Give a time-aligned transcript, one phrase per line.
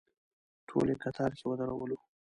[0.67, 1.97] ټول یې کتار کې ودرولو.